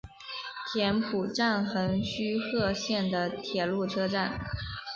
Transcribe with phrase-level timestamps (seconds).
[0.73, 4.39] 田浦站横须贺线的铁路车站。